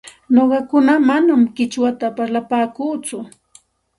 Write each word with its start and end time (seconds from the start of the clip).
Nuqaku 0.35 0.77
manam 1.07 1.41
qichwata 1.55 2.07
parlapaakuuchu, 2.17 3.17